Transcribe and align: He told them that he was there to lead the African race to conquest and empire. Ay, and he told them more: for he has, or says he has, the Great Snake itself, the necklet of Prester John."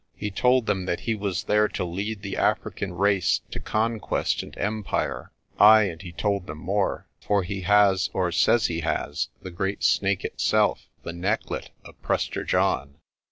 He 0.15 0.31
told 0.31 0.65
them 0.65 0.85
that 0.87 1.01
he 1.01 1.13
was 1.13 1.43
there 1.43 1.67
to 1.67 1.85
lead 1.85 2.23
the 2.23 2.35
African 2.35 2.93
race 2.95 3.41
to 3.51 3.59
conquest 3.59 4.41
and 4.41 4.57
empire. 4.57 5.31
Ay, 5.59 5.83
and 5.83 6.01
he 6.01 6.11
told 6.11 6.47
them 6.47 6.57
more: 6.57 7.05
for 7.19 7.43
he 7.43 7.61
has, 7.61 8.09
or 8.11 8.31
says 8.31 8.65
he 8.65 8.79
has, 8.79 9.27
the 9.43 9.51
Great 9.51 9.83
Snake 9.83 10.25
itself, 10.25 10.87
the 11.03 11.13
necklet 11.13 11.69
of 11.85 12.01
Prester 12.01 12.43
John." 12.43 12.95